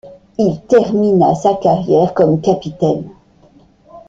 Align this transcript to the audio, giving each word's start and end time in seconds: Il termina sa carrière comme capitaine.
Il 0.39 0.65
termina 0.65 1.35
sa 1.35 1.53
carrière 1.53 2.15
comme 2.15 2.41
capitaine. 2.41 3.03